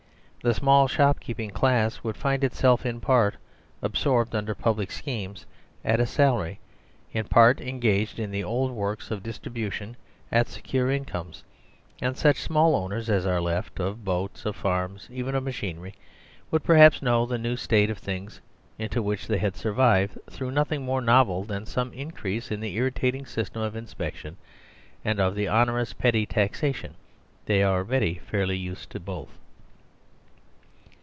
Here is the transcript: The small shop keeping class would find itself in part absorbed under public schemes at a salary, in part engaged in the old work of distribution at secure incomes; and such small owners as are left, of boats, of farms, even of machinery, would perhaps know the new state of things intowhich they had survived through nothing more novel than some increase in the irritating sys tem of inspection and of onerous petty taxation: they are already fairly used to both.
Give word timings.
The 0.43 0.55
small 0.55 0.87
shop 0.87 1.19
keeping 1.19 1.51
class 1.51 2.03
would 2.03 2.17
find 2.17 2.43
itself 2.43 2.83
in 2.83 2.99
part 2.99 3.35
absorbed 3.83 4.33
under 4.33 4.55
public 4.55 4.89
schemes 4.91 5.45
at 5.85 5.99
a 5.99 6.07
salary, 6.07 6.59
in 7.13 7.25
part 7.27 7.61
engaged 7.61 8.17
in 8.17 8.31
the 8.31 8.43
old 8.43 8.71
work 8.71 9.11
of 9.11 9.21
distribution 9.21 9.95
at 10.31 10.47
secure 10.47 10.89
incomes; 10.89 11.43
and 12.01 12.17
such 12.17 12.37
small 12.41 12.75
owners 12.75 13.07
as 13.07 13.23
are 13.23 13.39
left, 13.39 13.79
of 13.79 14.03
boats, 14.03 14.43
of 14.43 14.55
farms, 14.55 15.07
even 15.11 15.35
of 15.35 15.43
machinery, 15.43 15.93
would 16.49 16.63
perhaps 16.63 17.03
know 17.03 17.27
the 17.27 17.37
new 17.37 17.55
state 17.55 17.91
of 17.91 17.99
things 17.99 18.41
intowhich 18.79 19.27
they 19.27 19.37
had 19.37 19.55
survived 19.55 20.17
through 20.27 20.49
nothing 20.49 20.81
more 20.81 21.01
novel 21.01 21.43
than 21.43 21.67
some 21.67 21.93
increase 21.93 22.49
in 22.49 22.59
the 22.61 22.73
irritating 22.77 23.25
sys 23.25 23.49
tem 23.53 23.61
of 23.61 23.75
inspection 23.75 24.37
and 25.05 25.19
of 25.19 25.37
onerous 25.37 25.93
petty 25.93 26.25
taxation: 26.25 26.95
they 27.45 27.61
are 27.61 27.81
already 27.81 28.15
fairly 28.15 28.57
used 28.57 28.89
to 28.89 28.99
both. 28.99 29.37